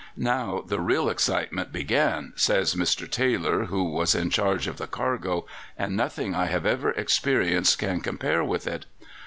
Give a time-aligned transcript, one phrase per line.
[0.17, 3.07] "Now the real excitement began," says Mr.
[3.07, 5.45] Taylor, who was in charge of the cargo,
[5.77, 8.87] "and nothing I have ever experienced can compare with it.